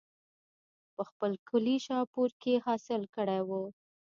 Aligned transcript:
پۀ 0.95 1.01
خپل 1.09 1.31
کلي 1.49 1.75
شاهپور 1.85 2.29
کښې 2.41 2.55
حاصل 2.65 3.01
کړے 3.15 3.39
وو 3.47 3.63